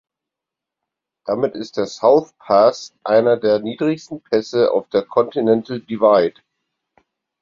Damit 1.27 1.53
ist 1.53 1.77
der 1.77 1.85
South 1.85 2.33
Pass 2.39 2.95
einer 3.03 3.37
der 3.37 3.59
niedrigsten 3.59 4.19
Pässe 4.19 4.71
auf 4.71 4.89
der 4.89 5.03
Continental 5.03 5.79
Divide. 5.79 6.41